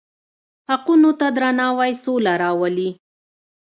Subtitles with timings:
[0.69, 2.89] حقونو ته درناوی سوله راولي.